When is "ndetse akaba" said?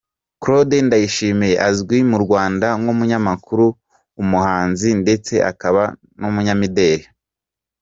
5.01-5.83